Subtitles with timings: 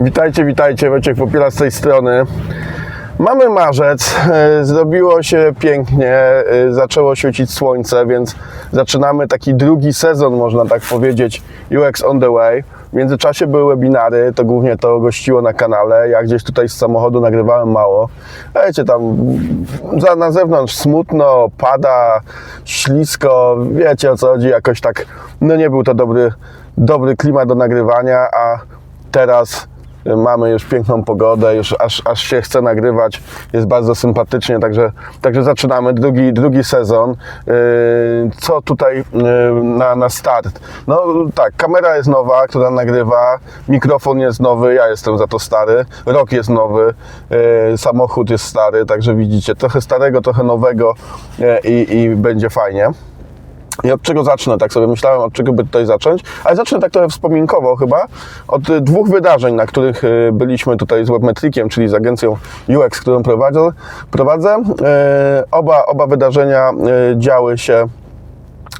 [0.00, 2.22] Witajcie, witajcie, Wojciech Popiela z tej strony.
[3.18, 8.34] Mamy marzec, e, zrobiło się pięknie, e, zaczęło świecić słońce, więc
[8.72, 12.64] zaczynamy taki drugi sezon, można tak powiedzieć, UX on the way.
[12.92, 16.08] W międzyczasie były webinary, to głównie to gościło na kanale.
[16.08, 18.08] Ja gdzieś tutaj z samochodu nagrywałem mało.
[18.66, 19.16] Wiecie, tam
[19.98, 22.20] za, na zewnątrz smutno, pada,
[22.64, 25.06] ślisko, wiecie o co chodzi, jakoś tak,
[25.40, 26.32] no nie był to dobry,
[26.78, 28.58] dobry klimat do nagrywania, a
[29.12, 29.73] teraz
[30.16, 33.22] mamy już piękną pogodę, już aż, aż się chce nagrywać,
[33.52, 37.10] jest bardzo sympatycznie, także, także zaczynamy drugi, drugi sezon.
[37.46, 37.54] Yy,
[38.38, 40.60] Co tutaj yy, na, na start?
[40.86, 41.04] No
[41.34, 46.32] tak, kamera jest nowa, która nagrywa, mikrofon jest nowy, ja jestem za to stary, rok
[46.32, 46.94] jest nowy,
[47.70, 50.94] yy, samochód jest stary, także widzicie, trochę starego, trochę nowego
[51.64, 52.90] i, i będzie fajnie.
[53.84, 54.58] I od czego zacznę?
[54.58, 56.22] Tak sobie myślałem, od czego by tutaj zacząć.
[56.44, 58.06] Ale zacznę tak trochę wspominkowo chyba.
[58.48, 62.36] Od y, dwóch wydarzeń, na których y, byliśmy tutaj z Webmetrikiem, czyli z agencją
[62.68, 63.70] UX, którą prowadzę.
[64.10, 64.56] prowadzę.
[64.56, 66.70] Y, Oba, oba wydarzenia
[67.16, 67.86] działy się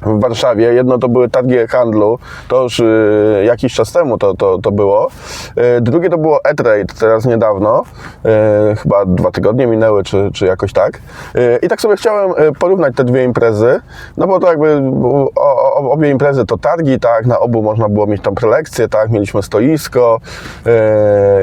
[0.05, 0.73] w Warszawie.
[0.73, 5.07] Jedno to były targi handlu, to już y, jakiś czas temu to, to, to było.
[5.77, 7.83] Y, drugie to było E-Trade, teraz niedawno,
[8.71, 10.99] y, chyba dwa tygodnie minęły, czy, czy jakoś tak.
[11.35, 13.79] Y, I tak sobie chciałem y, porównać te dwie imprezy,
[14.17, 18.07] no bo to jakby o, o, obie imprezy to targi, tak, na obu można było
[18.07, 20.19] mieć tam prelekcje, tak, mieliśmy stoisko,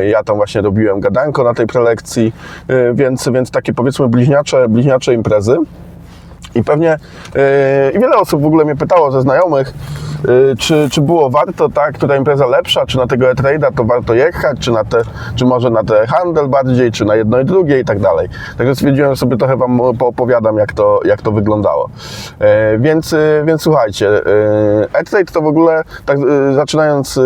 [0.01, 2.33] y, ja tam właśnie robiłem gadanko na tej prelekcji,
[2.71, 5.57] y, więc, więc takie powiedzmy bliźniacze, bliźniacze imprezy.
[6.55, 6.99] I pewnie
[7.35, 7.41] yy,
[7.91, 9.73] i wiele osób w ogóle mnie pytało ze znajomych,
[10.59, 14.59] czy, czy było warto, tak, która impreza lepsza, czy na tego e-trade'a to warto jechać,
[14.59, 15.03] czy, na te,
[15.35, 18.29] czy może na te handel bardziej, czy na jedno i drugie i tak dalej.
[18.59, 21.89] Także stwierdziłem, sobie trochę Wam poopowiadam, jak to, jak to wyglądało.
[22.41, 22.47] Yy,
[22.79, 24.21] więc, yy, więc słuchajcie,
[24.93, 26.19] e-trade to w ogóle, tak
[26.55, 27.21] zaczynając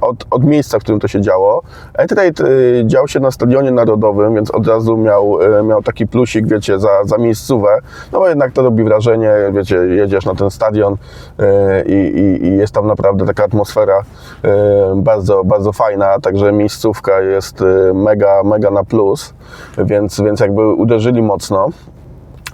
[0.00, 1.62] od, od miejsca, w którym to się działo,
[1.94, 2.44] e-trade
[2.84, 7.18] dział się na Stadionie Narodowym, więc od razu miał, miał taki plusik, wiecie, za, za
[7.18, 7.78] miejscówę,
[8.12, 10.96] no bo jednak to robi wrażenie, wiecie, jedziesz na ten stadion
[11.38, 11.46] yy,
[11.86, 14.02] i, i, jest tam naprawdę taka atmosfera
[14.42, 14.50] yy,
[14.96, 19.34] bardzo, bardzo fajna, także miejscówka jest yy, mega, mega na plus,
[19.78, 21.68] więc, więc jakby uderzyli mocno.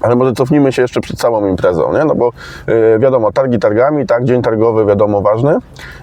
[0.03, 2.05] Ale może cofnijmy się jeszcze przed całą imprezą, nie?
[2.05, 2.33] No bo
[2.67, 5.57] yy, wiadomo, targi targami, tak, dzień targowy wiadomo ważny,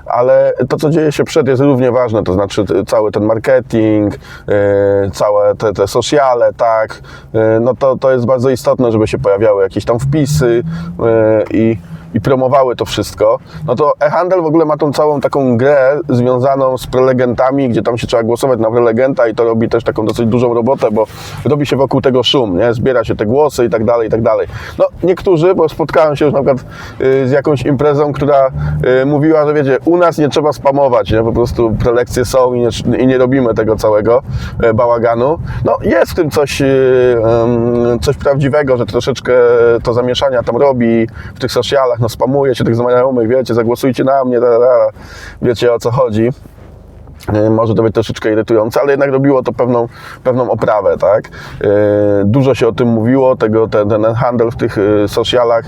[0.05, 5.11] ale to, co dzieje się przed jest równie ważne, to znaczy cały ten marketing, yy,
[5.13, 7.01] całe te, te sociale, tak,
[7.33, 10.63] yy, no to, to jest bardzo istotne, żeby się pojawiały jakieś tam wpisy
[11.51, 11.77] i
[12.15, 16.77] i promowały to wszystko, no to e-handel w ogóle ma tą całą taką grę związaną
[16.77, 20.25] z prelegentami, gdzie tam się trzeba głosować na prelegenta i to robi też taką dosyć
[20.25, 21.05] dużą robotę, bo
[21.45, 22.73] robi się wokół tego szum, nie?
[22.73, 24.47] Zbiera się te głosy i tak dalej, i tak dalej.
[24.77, 26.65] No niektórzy, bo spotkałem się już na przykład
[27.01, 28.47] y, z jakąś imprezą, która
[29.01, 31.23] y, mówiła, że wiecie, u nas nie trzeba spamować, nie?
[31.23, 34.21] Po prostu prelekcje są i nie, i nie robimy tego całego
[34.63, 35.39] y, bałaganu.
[35.65, 37.17] No jest w tym coś, y,
[38.01, 39.33] coś prawdziwego, że troszeczkę
[39.83, 44.25] to zamieszania tam robi w tych socialach, no spamuje się tych znajomych, wiecie, zagłosujcie na
[44.25, 44.89] mnie, da, da.
[45.41, 46.29] wiecie o co chodzi.
[47.33, 49.87] Y, Może to być troszeczkę irytujące, ale jednak robiło to pewną,
[50.23, 51.25] pewną oprawę, tak?
[51.27, 51.69] Y,
[52.25, 55.65] Dużo się o tym mówiło, tego, ten, ten handel w tych y, socialach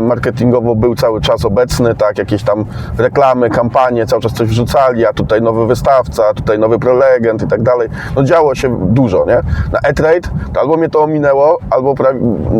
[0.00, 2.18] marketingowo był cały czas obecny, tak?
[2.18, 2.64] Jakieś tam
[2.98, 7.46] reklamy, kampanie, cały czas coś wrzucali, a tutaj nowy wystawca, a tutaj nowy prelegent i
[7.46, 7.88] tak dalej.
[8.16, 9.40] No działo się dużo, nie?
[9.72, 10.28] Na e-trade
[10.60, 11.94] albo mnie to ominęło, albo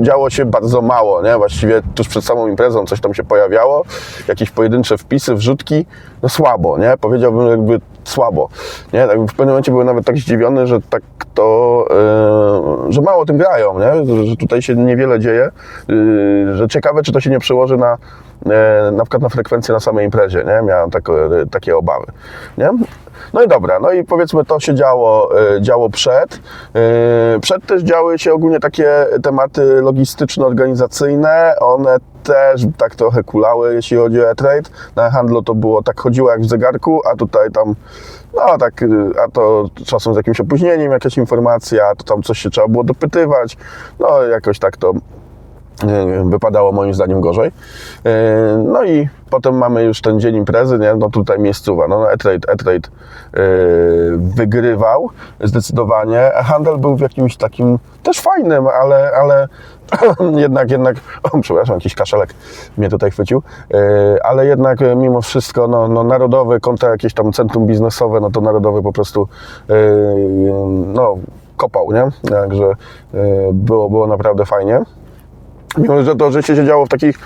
[0.01, 1.37] działo się bardzo mało, nie?
[1.37, 3.85] Właściwie tuż przed samą imprezą coś tam się pojawiało,
[4.29, 5.87] jakieś pojedyncze wpisy, wrzutki,
[6.23, 6.95] no słabo, nie?
[7.01, 8.49] Powiedziałbym jakby słabo,
[8.93, 9.07] nie?
[9.07, 11.03] Tak w pewnym momencie byłem nawet tak zdziwiony, że tak
[11.35, 11.87] to,
[12.87, 14.27] yy, że mało tym grają, nie?
[14.27, 15.51] Że, tutaj się niewiele dzieje,
[15.89, 17.99] yy, że ciekawe, czy to się nie przełoży na
[18.93, 20.63] na przykład na frekwencję na samej imprezie, nie?
[20.67, 21.13] Miałem takie,
[21.51, 22.07] takie obawy,
[22.59, 22.71] nie?
[23.33, 26.35] No i dobra, no i powiedzmy to się działo, y, działo przed.
[27.37, 31.55] Y, Przed też działy się ogólnie takie tematy logistyczno-organizacyjne.
[31.61, 34.71] One też tak trochę kulały, jeśli chodzi o e-trade.
[34.97, 37.75] Na handlu to było tak chodziło jak w zegarku, a tutaj tam,
[38.35, 38.85] no tak,
[39.25, 42.85] a to czasem z jakimś opóźnieniem jakaś informacja, a to tam coś się trzeba było
[42.85, 43.57] dopytywać.
[44.01, 44.93] No jakoś tak to
[46.25, 47.49] wypadało moim zdaniem gorzej.
[47.49, 47.53] Y,
[48.59, 50.95] No i potem mamy już ten dzień imprezy, nie?
[50.95, 52.91] no tutaj miejscowa, no e-trade, e-trade y,
[54.17, 55.09] wygrywał
[55.41, 59.49] zdecydowanie, handel był w jakimś takim też fajnym, ale, ale
[60.45, 62.35] jednak, jednak, o, przepraszam, jakiś kaszelek
[62.79, 63.43] mnie tutaj chwycił,
[64.25, 68.83] ale jednak mimo wszystko, no, no narodowy kontra jakieś tam centrum biznesowe, no to narodowy
[68.83, 69.29] po prostu,
[70.87, 71.17] no
[71.57, 72.31] kopał, nie?
[72.31, 72.73] Także
[73.53, 74.83] było, było naprawdę fajnie.
[75.79, 77.21] Mimo, że to życie się działo w, takich, e,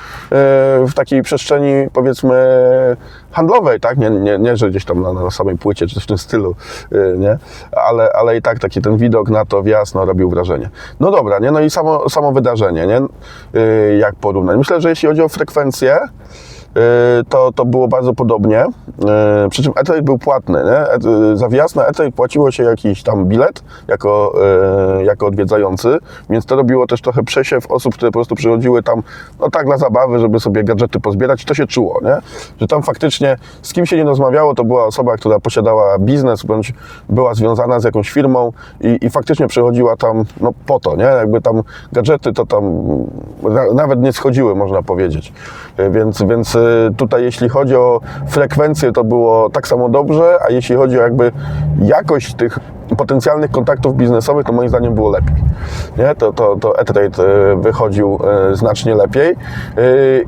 [0.89, 2.37] w takiej przestrzeni, powiedzmy,
[3.33, 3.99] handlowej, tak?
[3.99, 6.55] Nie, nie, nie że gdzieś tam na, na samej płycie, czy w tym stylu,
[6.93, 7.39] e, nie?
[7.73, 10.71] Ale, ale i tak taki ten widok na to wjazd, no, robił wrażenie.
[11.01, 11.51] No dobra, nie?
[11.51, 12.97] No i samo, samo wydarzenie, nie?
[13.61, 14.57] E, Jak porównać?
[14.57, 15.99] Myślę, że jeśli chodzi o frekwencję,
[17.29, 18.65] to, to było bardzo podobnie.
[19.09, 20.65] E, Przy czym e był płatny.
[20.65, 21.11] Nie?
[21.11, 24.33] E- Za wjazd na e płaciło się jakiś tam bilet jako,
[24.99, 25.99] e, jako odwiedzający,
[26.31, 29.03] więc to robiło też trochę przesiew osób, które po prostu przychodziły tam
[29.41, 31.45] no tak dla zabawy, żeby sobie gadżety pozbierać.
[31.45, 32.17] To się czuło, nie?
[32.61, 36.73] że tam faktycznie z kim się nie rozmawiało, to była osoba, która posiadała biznes bądź
[37.09, 41.05] była związana z jakąś firmą i, i faktycznie przychodziła tam no, po to, nie?
[41.05, 41.63] jakby tam
[41.93, 42.65] gadżety to tam
[43.43, 45.33] na, nawet nie schodziły, można powiedzieć.
[45.77, 46.66] E, Więc, więc e,
[46.97, 51.33] tutaj jeśli chodzi o frekwencję, to było tak samo dobrze, a jeśli chodzi o jakby
[51.83, 52.59] jakość tych
[52.97, 55.35] potencjalnych kontaktów biznesowych, to moim zdaniem było lepiej.
[55.99, 56.15] Nie?
[56.15, 58.19] To, to, to E-Trade e, wychodził
[58.51, 59.31] e, znacznie lepiej.
[59.31, 59.37] E,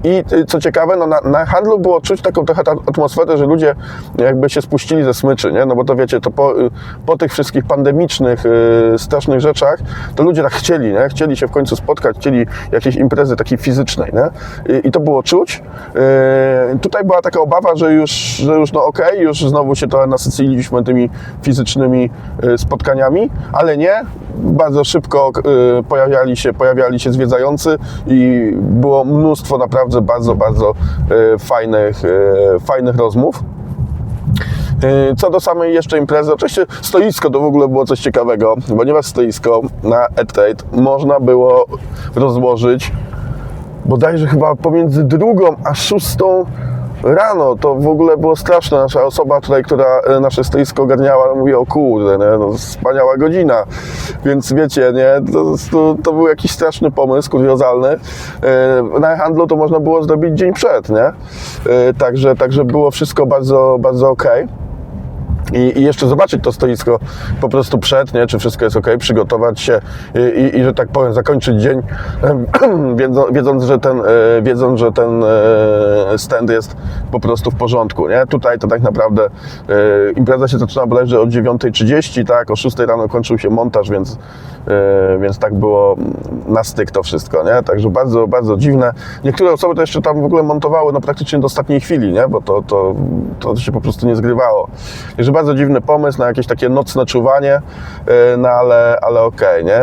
[0.04, 3.74] I co ciekawe, no na, na handlu było czuć taką trochę atmosferę, że ludzie
[4.18, 5.66] jakby się spuścili ze smyczy, nie?
[5.66, 6.54] no bo to wiecie, to po,
[7.06, 8.44] po tych wszystkich pandemicznych,
[8.96, 9.78] strasznych rzeczach,
[10.16, 11.08] to ludzie tak chcieli, nie?
[11.08, 14.12] chcieli się w końcu spotkać, chcieli jakiejś imprezy takiej fizycznej.
[14.12, 14.28] Nie?
[14.74, 15.62] I, I to było czuć.
[16.80, 20.84] Tutaj była taka obawa, że już, że już no okej, już znowu się trochę nasyciliśmy
[20.84, 21.10] tymi
[21.42, 22.10] fizycznymi
[22.56, 23.92] spotkaniami, ale nie.
[24.34, 25.32] Bardzo szybko
[25.78, 30.74] e, pojawiali się, pojawiali się zwiedzający i było mnóstwo naprawdę bardzo, bardzo
[31.34, 33.42] e, fajnych, e, fajnych rozmów.
[34.82, 39.06] E, Co do samej jeszcze imprezy, oczywiście stoisko to w ogóle było coś ciekawego, ponieważ
[39.06, 41.64] stoisko na E-Trade można było
[42.14, 42.92] rozłożyć
[43.88, 46.44] bodajże chyba pomiędzy drugą a szóstą
[47.02, 47.56] rano.
[47.56, 48.78] To w ogóle było straszne.
[48.78, 52.38] Nasza osoba tutaj, która e, nasze stoisko ogarniała, mówi o kurde, nie?
[52.38, 53.64] No, wspaniała godzina.
[54.24, 55.32] Więc wiecie, nie?
[55.32, 57.88] To, to, to był jakiś straszny pomysł, kuriozalny.
[58.42, 61.04] E, Na handlu to można było zrobić dzień przed, nie?
[61.04, 61.12] E,
[61.98, 64.48] Także, także było wszystko bardzo, bardzo okej.
[65.52, 66.98] I, I jeszcze zobaczyć to stoisko
[67.40, 69.80] po prostu przed, nie, czy wszystko jest ok, przygotować się
[70.14, 71.82] i, i, i że tak powiem, zakończyć dzień,
[73.32, 76.76] wiedząc, że ten, e, wiedząc, że ten e, stand jest
[77.10, 78.08] po prostu w porządku.
[78.08, 78.26] Nie?
[78.26, 79.28] Tutaj to tak naprawdę e,
[80.16, 84.18] impreza się zaczyna bodajże o 9.30, tak, o 6 rano kończył się montaż, więc,
[85.20, 85.96] więc tak było
[86.48, 87.44] na styk to wszystko.
[87.44, 87.62] Nie?
[87.62, 88.92] Także bardzo, bardzo dziwne.
[89.24, 92.28] Niektóre osoby to jeszcze tam w ogóle montowały no, praktycznie do ostatniej chwili, nie?
[92.28, 92.94] bo to, to,
[93.40, 94.68] to się po prostu nie zgrywało.
[95.16, 99.82] Także bardzo dziwny pomysł na jakieś takie nocne czuwanie, e, no ale, ale okej, nie?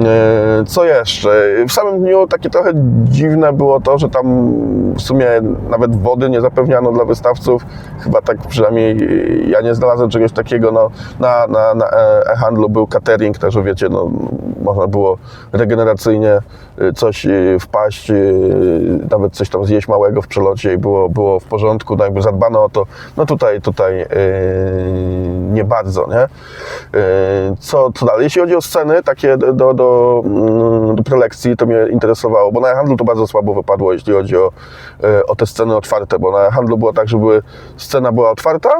[0.00, 1.30] E, Co jeszcze?
[1.68, 2.72] W samym dniu takie trochę
[3.04, 4.52] dziwne było to, że tam
[4.94, 5.26] w sumie
[5.70, 7.66] nawet wody nie zapewniano dla wystawców.
[8.00, 8.96] Chyba tak przynajmniej
[9.50, 10.72] ja nie znalazłem czegoś takiego.
[10.72, 10.90] No,
[11.20, 11.86] na, na, na
[12.32, 14.10] e-handlu był catering, także wiecie, no,
[14.62, 15.18] można było
[15.52, 16.38] regeneracyjnie
[16.82, 17.26] y, coś
[17.60, 18.12] wpaść,
[19.10, 22.64] nawet coś tam zjeść małego w przelocie i było, było w porządku, no jakby zadbano
[22.64, 22.86] o to.
[23.16, 24.06] No tutaj, tutaj yy,
[25.52, 26.16] nie bardzo, nie?
[27.00, 28.24] Yy, Co, co dalej?
[28.24, 32.60] Jeśli chodzi o sceny takie do, do, do, mm, do prelekcji, to mnie interesowało, bo
[32.60, 34.50] na handlu to bardzo słabo wypadło, jeśli chodzi o,
[35.02, 37.42] yy, o te sceny otwarte, bo na handlu było tak, żeby
[37.76, 38.70] scena była otwarta,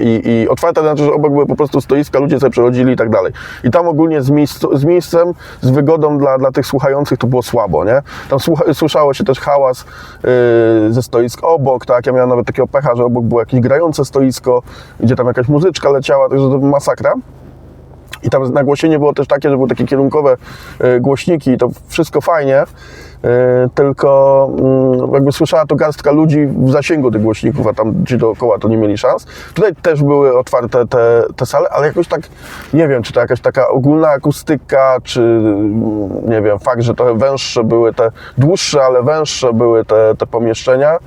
[0.00, 3.10] i, i otwarte, znaczy, że obok były po prostu stoiska, ludzie sobie przechodzili i tak
[3.10, 3.32] dalej.
[3.64, 4.32] I tam ogólnie z,
[4.72, 8.02] z miejscem, z wygodą dla, dla tych słuchających to było słabo, nie?
[8.30, 9.84] Tam słucha, słyszało się też hałas
[10.84, 12.06] yy, ze stoisk obok, tak?
[12.06, 14.62] Ja miałem nawet takiego pecha, że obok było jakieś grające stoisko,
[15.00, 17.14] gdzie tam jakaś muzyczka leciała, także to masakra.
[18.22, 20.36] I tam nagłośnienie było też takie, że były takie kierunkowe
[20.78, 22.66] e, głośniki to wszystko fajnie, e,
[23.74, 28.58] tylko mm, jakby słyszała to garstka ludzi w zasięgu tych głośników, a tam ci dookoła
[28.58, 29.26] to nie mieli szans.
[29.54, 32.20] Tutaj też były otwarte te, te sale, ale jakoś tak,
[32.74, 37.14] nie wiem, czy to jakaś taka ogólna akustyka, czy mm, nie wiem, fakt, że trochę
[37.14, 40.98] węższe były te, dłuższe, ale węższe były te, te pomieszczenia,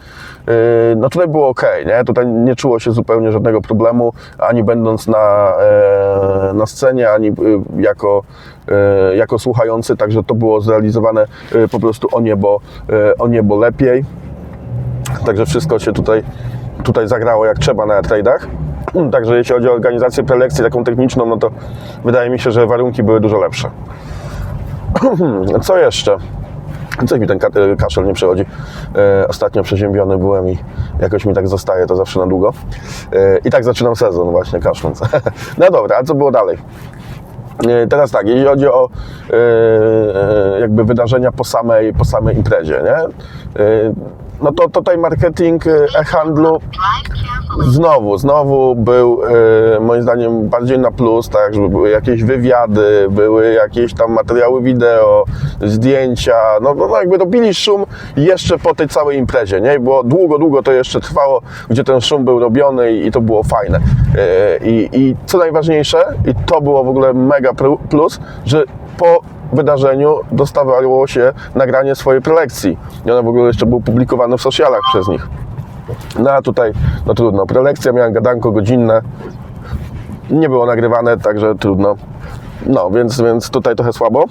[0.96, 2.04] no tutaj było ok, nie?
[2.06, 7.34] Tutaj nie czuło się zupełnie żadnego problemu, ani będąc na, e, na scenie, ani y,
[7.78, 8.24] jako,
[8.68, 12.60] e, jako słuchający, także to było zrealizowane e, po prostu o niebo,
[12.90, 14.06] e, o niebo lepiej.
[15.26, 16.24] Także wszystko się tutaj,
[16.84, 18.48] tutaj zagrało jak trzeba na trade'ach.
[19.12, 21.52] Także jeśli chodzi o organizację prelekcji taką techniczną, no to
[22.06, 23.70] wydaje mi się, że warunki były dużo lepsze.
[25.66, 26.18] Co jeszcze?
[27.08, 28.46] Coś mi ten e, kaszel nie przechodzi.
[28.96, 30.58] E, ostatnio przeziębiony byłem i
[31.00, 32.54] jakoś mi tak zostaje to zawsze na długo.
[33.14, 35.02] E, I tak zaczynam sezon właśnie kaszląc.
[35.58, 36.58] no dobra, a co było dalej?
[37.90, 38.90] Teraz tak, jeśli chodzi o
[40.60, 42.98] jakby wydarzenia po samej, po samej imprezie, nie?
[44.42, 46.60] No to tutaj marketing y, e-handlu.
[47.68, 49.22] Znowu, znowu był
[49.76, 54.62] e, moim zdaniem bardziej na plus, tak, żeby były jakieś wywiady, były jakieś tam materiały
[54.62, 55.26] wideo,
[55.62, 57.86] zdjęcia, no, no, no jakby robili szum
[58.18, 59.80] jeszcze po tej całej imprezie, nie?
[59.80, 63.80] Było długo, długo to jeszcze trwało, gdzie ten szum był robiony i, to było fajne.
[64.64, 65.98] I, I co najważniejsze,
[66.28, 68.64] i to było w ogóle mega plu- plus, że
[68.98, 69.22] po
[69.54, 74.82] wydarzeniu dostawało się nagranie swojej prelekcji i ona w ogóle jeszcze był publikowane w socialach
[74.94, 75.28] przez nich.
[76.20, 76.72] No a tutaj,
[77.06, 77.46] no trudno.
[77.46, 79.02] Prelekcja miałem gadanko godzinne.
[80.30, 81.96] Nie było nagrywane, także trudno.
[82.66, 84.26] No, więc, więc tutaj trochę słabo.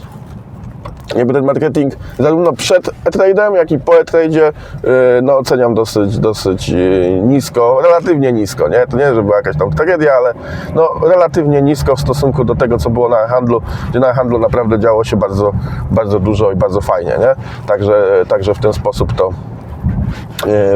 [1.16, 4.52] Jakby ten marketing zarówno przed e-trade'em, jak i po e-trade'zie
[4.84, 4.90] yy,
[5.22, 8.86] no, oceniam dosyć, dosyć yy, nisko, relatywnie nisko, nie?
[8.86, 10.34] To nie, że była jakaś tam tragedia, ale
[10.74, 14.78] no, relatywnie nisko w stosunku do tego, co było na handlu, gdzie na handlu naprawdę
[14.78, 15.52] działo się bardzo,
[15.90, 17.34] bardzo dużo i bardzo fajnie, nie?
[17.66, 19.30] Także, także w ten sposób to,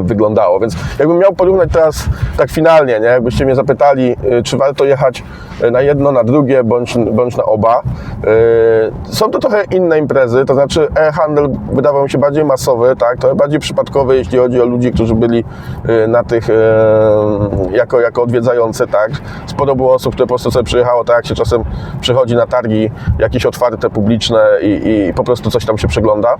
[0.03, 0.61] wyglądało.
[0.61, 2.05] Więc jakbym miał porównać teraz
[2.37, 3.07] tak finalnie, nie?
[3.07, 5.23] jakbyście mnie zapytali, e, czy warto jechać
[5.63, 7.81] e, na jedno, na drugie, bądź, bądź na oba.
[9.07, 13.19] e, Są to trochę inne imprezy, to znaczy e-handel wydawał mi się bardziej masowy, tak?
[13.19, 15.45] trochę bardziej przypadkowy, jeśli chodzi o ludzi, którzy byli
[15.89, 16.55] e, na tych e,
[17.71, 19.11] jako, jako odwiedzający, tak?
[19.47, 21.65] Sporo było osób, które po prostu sobie przyjechało, tak jak się czasem
[22.01, 26.37] przychodzi na targi jakieś otwarte, publiczne i, i po prostu coś tam się przegląda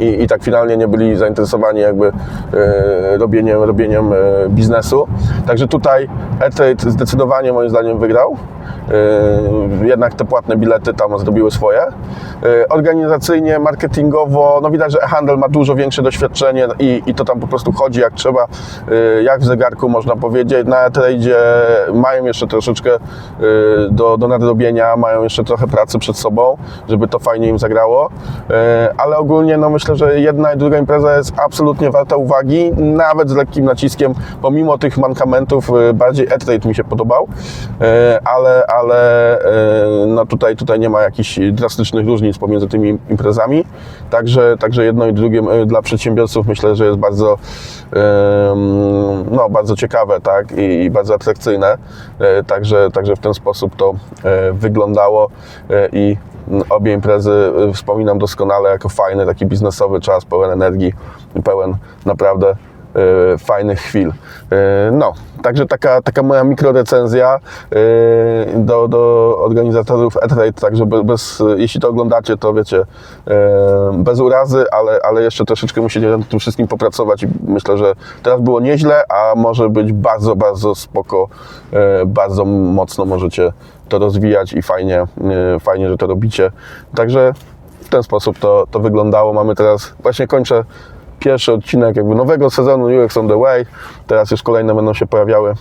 [0.00, 2.06] i, i tak finalnie nie byli zainteresowani jakby
[2.54, 4.16] e, robieniem, robieniem e,
[4.48, 5.06] biznesu.
[5.46, 6.08] Także tutaj
[6.40, 8.36] e-trade zdecydowanie moim zdaniem wygrał.
[9.82, 11.80] E, jednak te płatne bilety tam zrobiły swoje.
[11.80, 17.40] E, organizacyjnie, marketingowo, no widać, że e-handel ma dużo większe doświadczenie i, i to tam
[17.40, 18.46] po prostu chodzi jak trzeba,
[18.90, 20.66] e, jak w zegarku można powiedzieć.
[20.66, 21.36] Na e-tradzie
[21.94, 22.98] mają jeszcze troszeczkę e,
[23.90, 26.56] do, do nadrobienia, mają jeszcze trochę pracy przed sobą,
[26.88, 28.10] żeby to fajnie im zagrało,
[28.50, 33.30] E, ale ogólnie no myślę, że jedna i druga impreza jest absolutnie warta uwagi, nawet
[33.30, 37.28] z lekkim naciskiem, pomimo tych mankamentów, e, bardziej e-trade mi się podobał,
[37.80, 43.64] E, ale, ale e, no tutaj, tutaj nie ma jakichś drastycznych różnic pomiędzy tymi imprezami,
[44.10, 47.38] także, także jedno i drugie e, dla przedsiębiorców myślę, że jest bardzo,
[49.30, 50.52] no, bardzo ciekawe tak?
[50.56, 51.76] I, bardzo atrakcyjne,
[52.20, 55.30] E, także, także w ten sposób to e, wyglądało
[55.70, 56.16] e, i
[56.70, 60.92] obie imprezy y, wspominam doskonale jako fajny, taki biznesowy czas, pełen energii,
[61.44, 61.76] pełen
[62.06, 62.56] naprawdę
[63.38, 64.08] fajnych chwil.
[64.08, 64.12] Y,
[64.92, 67.78] no, także taka, taka moja mikrorecenzja y,
[68.56, 72.84] do, do organizatorów e-trade, także bez, jeśli to oglądacie, to wiecie,
[73.92, 78.40] bez urazy, ale, ale jeszcze troszeczkę musicie nad tym wszystkim popracować i myślę, że teraz
[78.40, 81.28] było nieźle, a może być bardzo, bardzo spoko,
[82.06, 83.52] bardzo mocno możecie
[83.88, 85.06] to rozwijać i fajnie,
[85.60, 86.52] fajnie, że to robicie.
[86.94, 87.32] Także
[87.80, 89.32] w ten sposób to, to wyglądało.
[89.32, 90.64] Mamy teraz, właśnie kończę
[91.20, 93.66] pierwszy odcinek jakby nowego sezonu UX on the Way.
[94.06, 95.54] Teraz już kolejne będą się pojawiały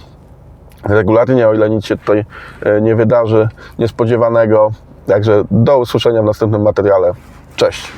[0.83, 2.25] regularnie, o ile nic się tutaj
[2.61, 3.49] e, nie wydarzy
[3.79, 4.71] niespodziewanego.
[5.07, 7.11] Także do usłyszenia w następnym materiale.
[7.55, 7.91] Cześć!